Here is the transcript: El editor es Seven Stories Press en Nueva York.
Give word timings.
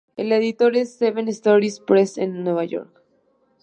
El 0.17 0.31
editor 0.31 0.75
es 0.77 0.95
Seven 0.95 1.27
Stories 1.27 1.79
Press 1.79 2.17
en 2.17 2.43
Nueva 2.43 2.65
York. 2.65 3.03